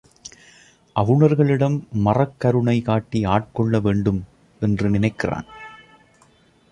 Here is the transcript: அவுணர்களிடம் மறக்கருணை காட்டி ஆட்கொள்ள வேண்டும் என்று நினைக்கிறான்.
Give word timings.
அவுணர்களிடம் 0.95 1.75
மறக்கருணை 2.05 2.81
காட்டி 2.81 3.25
ஆட்கொள்ள 3.25 3.79
வேண்டும் 3.79 4.23
என்று 4.61 4.89
நினைக்கிறான். 4.89 5.47